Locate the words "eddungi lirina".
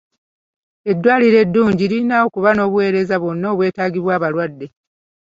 1.43-2.15